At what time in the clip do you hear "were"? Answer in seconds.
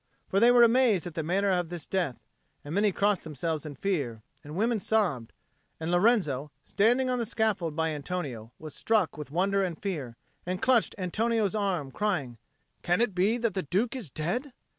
0.49-0.63